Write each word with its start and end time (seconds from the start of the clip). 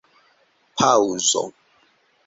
paŭzo 0.79 1.45